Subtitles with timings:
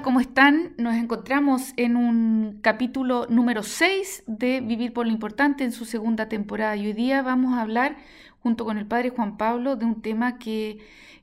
[0.00, 0.72] Hola, ¿cómo están?
[0.78, 6.26] Nos encontramos en un capítulo número 6 de Vivir por lo Importante en su segunda
[6.26, 7.98] temporada y hoy día vamos a hablar
[8.38, 10.78] junto con el Padre Juan Pablo de un tema que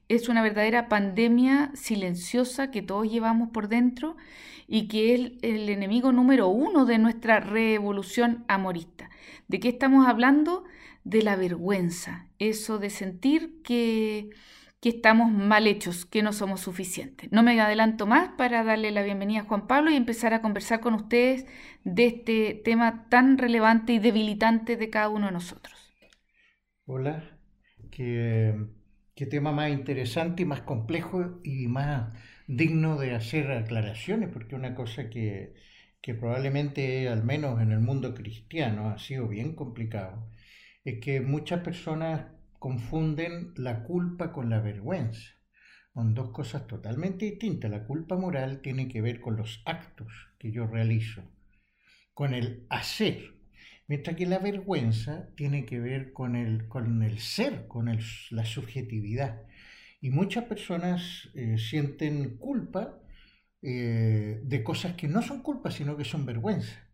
[0.09, 4.15] es una verdadera pandemia silenciosa que todos llevamos por dentro
[4.67, 9.09] y que es el enemigo número uno de nuestra revolución amorista.
[9.47, 10.65] ¿De qué estamos hablando?
[11.03, 14.29] De la vergüenza, eso de sentir que
[14.79, 17.31] que estamos mal hechos, que no somos suficientes.
[17.31, 20.81] No me adelanto más para darle la bienvenida a Juan Pablo y empezar a conversar
[20.81, 21.45] con ustedes
[21.83, 25.93] de este tema tan relevante y debilitante de cada uno de nosotros.
[26.85, 27.23] Hola,
[27.89, 28.55] qué,
[29.29, 32.13] tema más interesante y más complejo y más
[32.47, 35.55] digno de hacer aclaraciones, porque una cosa que,
[36.01, 40.29] que probablemente, al menos en el mundo cristiano, ha sido bien complicado,
[40.85, 45.33] es que muchas personas confunden la culpa con la vergüenza.
[45.93, 47.71] Son dos cosas totalmente distintas.
[47.71, 51.23] La culpa moral tiene que ver con los actos que yo realizo,
[52.13, 53.33] con el hacer,
[53.87, 57.89] mientras que la vergüenza tiene que ver con el, con el ser, con
[58.31, 59.41] la subjetividad.
[59.99, 62.99] Y muchas personas eh, sienten culpa
[63.61, 66.87] eh, de cosas que no son culpa, sino que son vergüenza.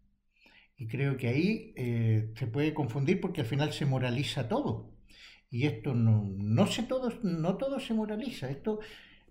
[0.77, 4.93] Y creo que ahí eh, se puede confundir porque al final se moraliza todo.
[5.53, 8.79] Y esto no, no, se todo, no todo se moraliza, esto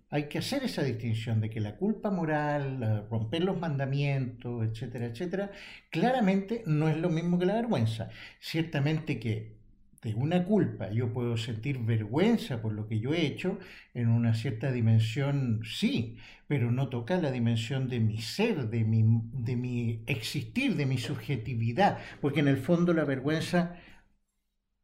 [0.09, 5.51] hay que hacer esa distinción de que la culpa moral, romper los mandamientos, etcétera, etcétera,
[5.91, 8.09] claramente no es lo mismo que la vergüenza.
[8.39, 9.57] Ciertamente que
[10.01, 13.59] de una culpa yo puedo sentir vergüenza por lo que yo he hecho
[13.93, 19.03] en una cierta dimensión, sí, pero no toca la dimensión de mi ser, de mi,
[19.33, 23.75] de mi existir, de mi subjetividad, porque en el fondo la vergüenza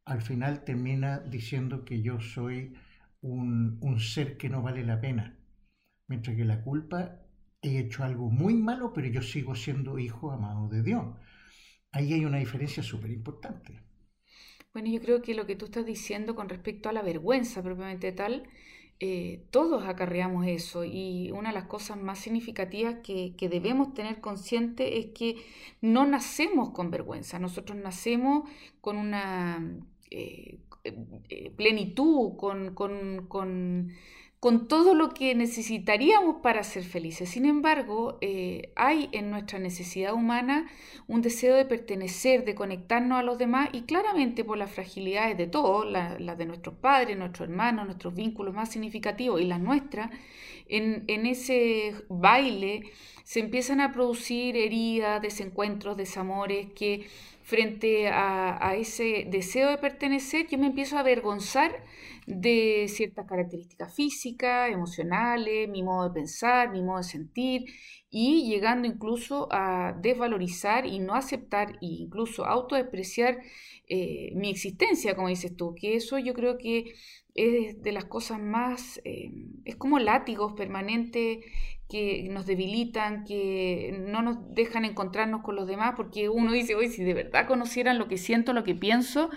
[0.09, 2.75] al final termina diciendo que yo soy
[3.21, 5.37] un, ser que no vale la pena.
[6.07, 7.21] Mientras que la culpa,
[7.61, 11.05] he hecho algo muy malo, pero yo sigo siendo hijo amado de Dios.
[11.93, 13.83] Ahí hay una diferencia súper importante.
[14.73, 18.13] Bueno, yo creo que lo que tú estás diciendo con respecto a la vergüenza propiamente
[18.13, 18.49] tal,
[19.01, 24.21] eh, todos acarreamos eso y una de las cosas más significativas que, que, debemos tener
[24.21, 25.37] consciente es que
[25.81, 28.49] no nacemos con vergüenza, nosotros nacemos
[28.81, 37.29] con una eh, eh, plenitud, con, con, todo lo que necesitaríamos para ser felices.
[37.29, 40.69] Sin embargo, eh, hay en nuestra necesidad humana
[41.09, 45.49] un deseo de pertenecer, de conectarnos a los demás y claramente por las fragilidades de
[45.49, 50.11] todos, las de nuestros padres, nuestros hermanos, nuestros vínculos más significativos y las nuestras,
[50.69, 52.93] en, en ese baile
[53.25, 57.07] se empiezan a producir heridas, desencuentros, desamores que
[57.49, 61.83] frente a, ese deseo de pertenecer, yo me empiezo a avergonzar
[62.27, 67.65] de ciertas características físicas, emocionales, mi modo de pensar, mi modo de sentir,
[68.11, 73.39] y llegando incluso a desvalorizar y no aceptar e incluso autodespreciar
[73.89, 76.95] eh, mi existencia, como dices tú, que eso yo creo que
[77.35, 79.31] es de las cosas más, eh,
[79.65, 81.39] es como látigos permanentes
[81.89, 86.89] que nos debilitan, que no nos dejan encontrarnos con los demás, porque uno dice, oye,
[86.89, 89.31] si de verdad conocieran lo que siento, lo que pienso,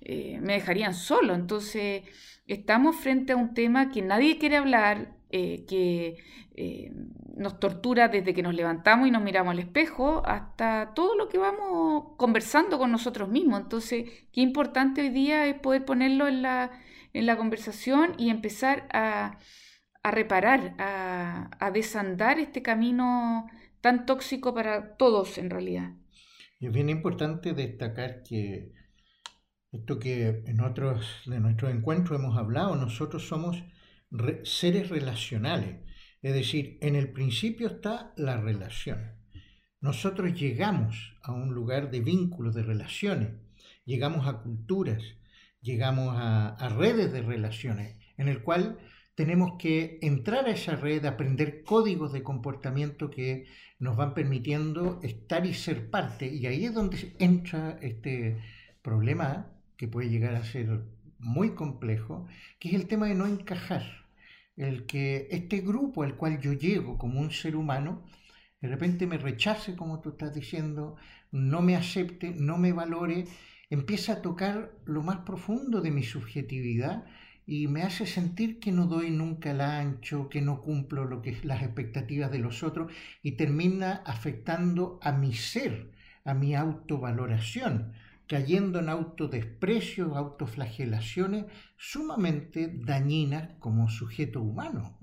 [0.00, 1.34] eh, me dejarían solo.
[1.34, 2.04] Entonces,
[2.46, 6.16] estamos frente a un tema que nadie quiere hablar, eh, que
[6.56, 6.92] eh,
[7.36, 11.38] nos tortura desde que nos levantamos y nos miramos al espejo hasta todo lo que
[11.38, 13.60] vamos conversando con nosotros mismos.
[13.60, 16.70] Entonces, qué importante hoy día es poder ponerlo en la,
[17.12, 19.38] en la conversación y empezar a
[20.02, 23.46] a reparar, a, desandar este camino
[23.80, 25.92] tan tóxico para todos en realidad.
[26.60, 28.72] Es bien importante destacar que
[29.70, 33.62] esto que en otros de nuestros encuentros hemos hablado, nosotros somos
[34.44, 35.76] seres relacionales,
[36.22, 39.12] es decir, en el principio está la relación.
[39.80, 43.30] Nosotros llegamos a un lugar de vínculos, de relaciones,
[43.84, 45.02] llegamos a culturas,
[45.60, 48.78] llegamos a, a redes de relaciones, en el cual
[49.14, 53.46] tenemos que entrar a esa red, aprender códigos de comportamiento que
[53.80, 56.28] nos van permitiendo estar y ser parte.
[56.28, 58.38] Y ahí es donde entra este
[58.80, 60.84] problema que puede llegar a ser
[61.18, 62.26] muy complejo,
[62.58, 63.82] que es el tema de no encajar.
[64.56, 68.04] El que este grupo al cual yo llego como un ser humano,
[68.60, 70.96] de repente me rechace, como tú estás diciendo,
[71.30, 73.26] no me acepte, no me valore,
[73.70, 77.04] empieza a tocar lo más profundo de mi subjetividad
[77.46, 81.38] y me hace sentir que no doy nunca el ancho, que no cumplo lo que
[81.44, 82.92] las expectativas de los otros
[83.22, 85.90] y termina afectando a mi ser,
[86.24, 87.94] a mi autovaloración.
[88.28, 91.46] Cayendo en autodesprecios, autoflagelaciones
[91.76, 94.98] sumamente dañinas como sujeto humano.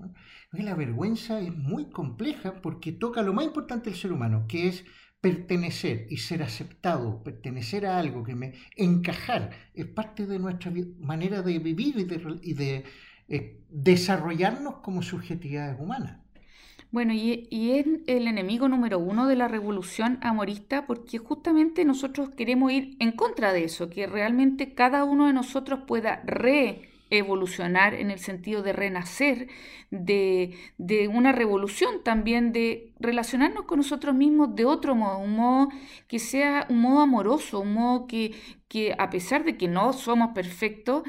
[0.52, 4.84] La vergüenza es muy compleja porque toca lo más importante del ser humano, que es
[5.20, 11.42] pertenecer y ser aceptado, pertenecer a algo que me encajar, es parte de nuestra manera
[11.42, 11.96] de vivir
[12.42, 12.84] y de,
[13.28, 16.25] eh, desarrollarnos como subjetividades humanas.
[16.92, 22.72] Bueno, y, es el enemigo número uno de la revolución amorista porque justamente nosotros queremos
[22.72, 28.18] ir en contra de eso, que realmente cada uno de nosotros pueda reevolucionar en el
[28.18, 29.48] sentido de renacer,
[29.90, 35.68] de, de, una revolución también, de relacionarnos con nosotros mismos de otro modo, un modo
[36.08, 38.34] que sea un modo amoroso, un modo que,
[38.68, 41.02] que a pesar de que no somos perfectos,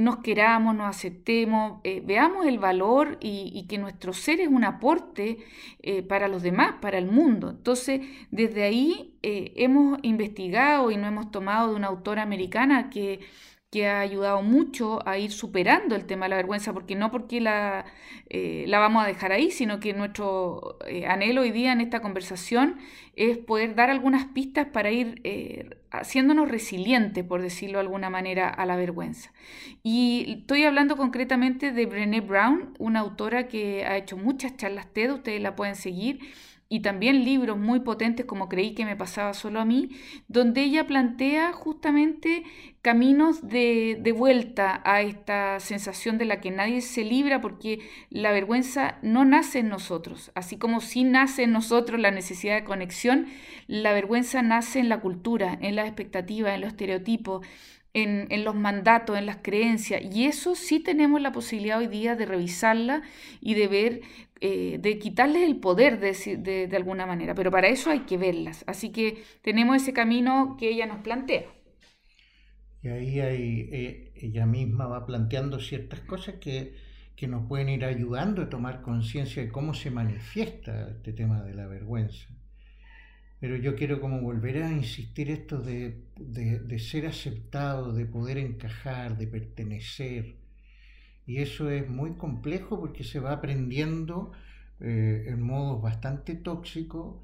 [0.00, 5.38] nos queramos, nos aceptemos, eh, veamos el valor y, que nuestro ser es un aporte
[5.82, 7.50] eh, para los demás, para el mundo.
[7.50, 8.00] Entonces,
[8.30, 13.20] desde ahí eh, hemos investigado y nos hemos tomado de una autora americana que
[13.70, 17.40] que ha ayudado mucho a ir superando el tema de la vergüenza, porque no porque
[17.40, 17.84] la,
[18.28, 22.00] eh, la vamos a dejar ahí, sino que nuestro eh, anhelo hoy día en esta
[22.00, 22.78] conversación
[23.14, 28.48] es poder dar algunas pistas para ir eh, haciéndonos resilientes, por decirlo de alguna manera,
[28.48, 29.32] a la vergüenza.
[29.84, 35.12] Y estoy hablando concretamente de Brené Brown, una autora que ha hecho muchas charlas TED,
[35.12, 36.18] ustedes la pueden seguir
[36.72, 39.90] y también libros muy potentes como creí que me pasaba solo a mí,
[40.28, 42.44] donde ella plantea justamente
[42.80, 48.30] caminos de, de, vuelta a esta sensación de la que nadie se libra porque la
[48.30, 53.26] vergüenza no nace en nosotros, así como sí nace en nosotros la necesidad de conexión,
[53.66, 57.44] la vergüenza nace en la cultura, en las expectativas, en los estereotipos,
[57.92, 62.26] en, los mandatos, en las creencias, y eso sí tenemos la posibilidad hoy día de
[62.26, 63.02] revisarla
[63.40, 64.00] y de ver
[64.40, 68.64] eh, de quitarles el poder de, de, alguna manera, pero para eso hay que verlas.
[68.66, 71.44] Así que tenemos ese camino que ella nos plantea.
[72.82, 76.74] Y ahí eh, ella misma va planteando ciertas cosas que,
[77.16, 81.52] que nos pueden ir ayudando a tomar conciencia de cómo se manifiesta este tema de
[81.52, 82.28] la vergüenza.
[83.40, 89.16] Pero yo quiero como volver a insistir esto de, de, ser aceptado, de poder encajar,
[89.16, 90.36] de pertenecer,
[91.26, 94.32] y eso es muy complejo porque se va aprendiendo
[94.78, 97.16] eh, en modos bastante tóxicos,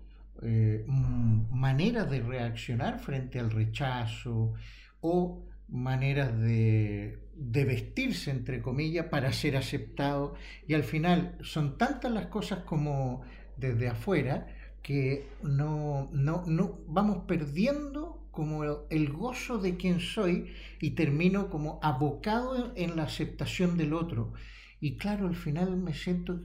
[0.42, 4.54] eh, maneras de reaccionar frente al rechazo
[5.00, 10.34] o maneras de, de, vestirse, entre comillas, para ser aceptado.
[10.66, 13.22] Y al final son tantas las cosas como
[13.56, 14.46] desde afuera
[14.87, 21.81] que no, no, no vamos perdiendo como el gozo de quien soy y termino como
[21.83, 24.33] abocado en la aceptación del otro.
[24.79, 26.41] Y claro, al final me siento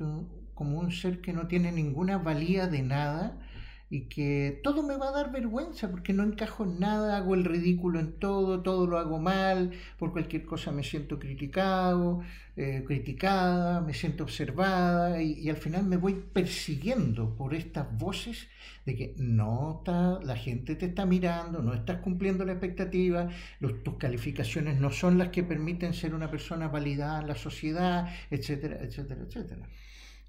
[0.56, 3.48] como un ser que no tiene ninguna valía de nada
[3.92, 7.44] y que todo me va a dar vergüenza porque no encajo en nada, hago el
[7.44, 12.22] ridículo en todo, todo lo hago mal, por cualquier cosa me siento criticado,
[12.56, 18.48] eh, criticada, me siento observada y, al final me voy persiguiendo por estas voces
[18.86, 23.28] de que no está, la gente te está mirando, no estás cumpliendo la expectativa,
[23.84, 28.78] tus calificaciones no son las que permiten ser una persona validada en la sociedad, etcétera,
[28.82, 29.68] etcétera, etcétera.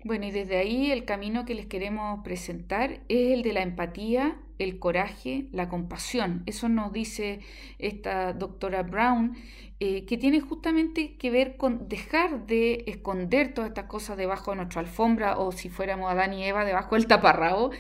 [0.05, 4.37] Bueno, y desde ahí el camino que les queremos presentar es el de la empatía,
[4.59, 6.43] el coraje, la compasión.
[6.47, 7.39] Eso nos dice
[7.79, 9.37] esta doctora Brown,
[9.79, 14.57] eh, que tiene justamente que ver con dejar de esconder todas estas cosas debajo de
[14.57, 17.71] nuestra alfombra o si fuéramos Adán y Eva debajo del taparrabo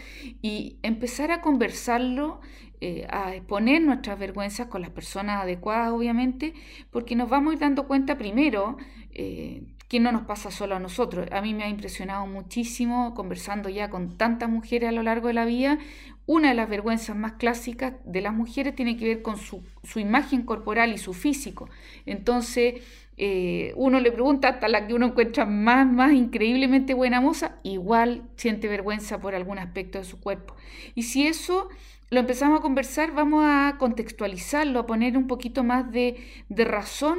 [0.43, 2.41] y empezar a conversarlo,
[2.81, 6.55] eh, a exponer nuestras vergüenzas con las personas adecuadas, obviamente,
[6.93, 8.77] porque nos vamos dando cuenta primero.
[9.11, 9.63] Eh,
[9.93, 11.29] que no nos pasa solo a nosotros.
[11.33, 15.35] A mí me ha impresionado muchísimo conversando ya con tantas mujeres a lo largo de
[15.35, 15.79] la vida.
[16.25, 19.63] Una de las vergüenzas más clásicas de las mujeres tiene que ver con su,
[19.97, 21.69] imagen corporal y su físico.
[22.07, 22.77] Entonces,
[23.19, 28.23] eh, uno le pregunta hasta la que uno encuentra más, más increíblemente buena moza, igual
[28.37, 30.57] siente vergüenza por algún aspecto de su cuerpo.
[30.95, 31.69] Y si eso
[32.09, 36.17] lo empezamos a conversar, vamos a contextualizarlo, a poner un poquito más de,
[36.49, 37.19] de razón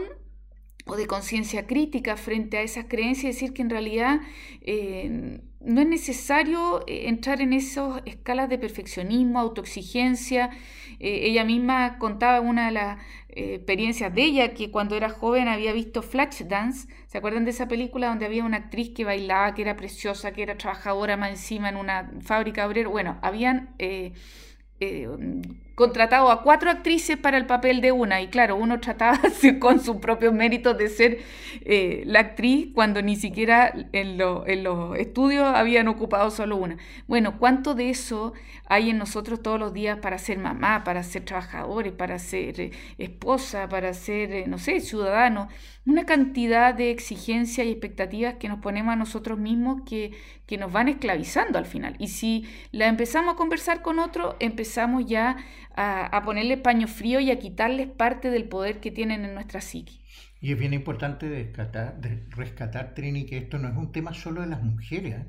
[0.85, 4.19] o de conciencia crítica frente a esas creencias y decir que en realidad
[4.61, 10.49] eh, no es necesario eh, entrar en esas escalas de perfeccionismo, autoexigencia.
[10.99, 12.99] Eh, ella misma contaba una de las
[13.35, 16.87] experiencias de ella que cuando era joven había visto Flashdance.
[17.07, 20.43] ¿Se acuerdan de esa película donde había una actriz que bailaba, que era preciosa, que
[20.43, 22.89] era trabajadora más encima en una fábrica obrera?
[22.89, 23.73] Bueno, habían
[25.75, 29.20] contratado a cuatro actrices para el papel de una y claro, uno trataba
[29.60, 31.20] con sus propios méritos de ser
[31.62, 36.77] eh, la actriz cuando ni siquiera en, en, los estudios habían ocupado solo una.
[37.08, 38.34] Bueno, ¿cuánto de eso
[38.65, 42.72] hay en nosotros todos los días para ser mamá, para ser trabajadores, para ser eh,
[42.98, 45.50] esposa, para ser, eh, no sé, ciudadano?
[45.86, 50.12] Una cantidad de exigencias y expectativas que nos ponemos a nosotros mismos que,
[50.46, 51.96] que nos van esclavizando al final.
[52.00, 55.38] Y si la empezamos a conversar con otro, empezamos ya
[55.75, 59.94] a, ponerle paño frío y a quitarles parte del poder que tienen en nuestra psique.
[60.39, 62.00] Y es bien importante rescatar,
[62.30, 65.15] rescatar, Trini, que esto no es un tema solo de las mujeres.
[65.15, 65.25] ¿eh?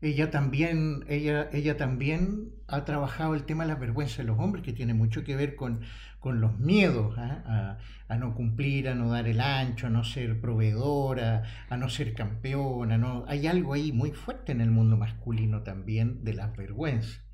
[0.00, 4.64] Ella también, ella, ella también ha trabajado el tema de la vergüenza de los hombres,
[4.64, 5.80] que tiene mucho que ver con,
[6.20, 7.20] con los miedos ¿eh?
[7.20, 11.88] a, a, no cumplir, a no dar el ancho, a no ser proveedora, a no
[11.88, 12.96] ser campeona.
[12.96, 17.24] No, hay algo ahí muy fuerte en el mundo masculino también de las vergüenzas.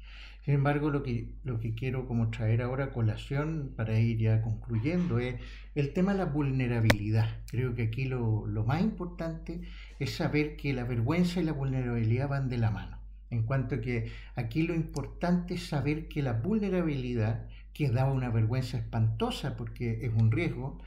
[0.44, 5.18] Sin embargo, lo que, lo que quiero como traer ahora colación para ir ya concluyendo
[5.18, 5.36] es
[5.74, 7.42] el tema de la vulnerabilidad.
[7.50, 9.60] Creo que aquí lo, lo más importante
[9.98, 12.98] es saber que la vergüenza y la vulnerabilidad van de la mano.
[13.30, 18.78] En cuanto que aquí lo importante es saber que la vulnerabilidad, que da una vergüenza
[18.78, 20.80] espantosa porque es un riesgo,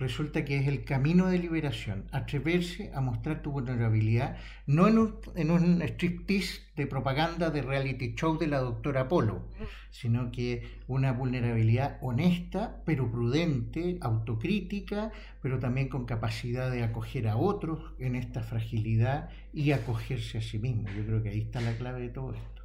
[0.00, 5.16] resulta que es el camino de liberación, atreverse a mostrar tu vulnerabilidad, no en un,
[5.36, 9.46] en un striptease de propaganda de reality show de la doctora Polo,
[9.90, 17.36] sino que una vulnerabilidad honesta, pero prudente, autocrítica, pero también con capacidad de acoger a
[17.36, 20.88] otros en esta fragilidad y acogerse a sí mismo.
[20.96, 22.59] Yo creo que ahí está la clave de todo esto.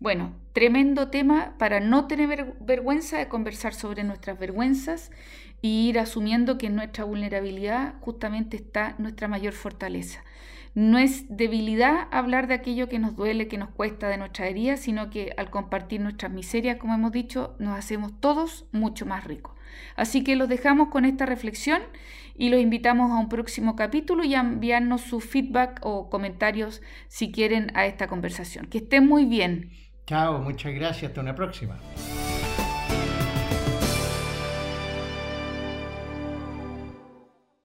[0.00, 5.10] Bueno, tremendo tema para no tener vergüenza de conversar sobre nuestras vergüenzas
[5.62, 10.22] y ir asumiendo que en nuestra vulnerabilidad justamente está nuestra mayor fortaleza.
[10.74, 14.76] No es debilidad hablar de aquello que nos duele, que nos cuesta de nuestra herida,
[14.76, 19.54] sino que al compartir nuestras miserias, como hemos dicho, nos hacemos todos mucho más ricos.
[19.94, 21.80] Así que los dejamos con esta reflexión
[22.36, 27.30] y los invitamos a un próximo capítulo y a enviarnos su feedback o comentarios si
[27.30, 28.66] quieren a esta conversación.
[28.66, 29.70] Que estén muy bien.
[30.06, 31.78] Chao, muchas gracias, hasta una próxima.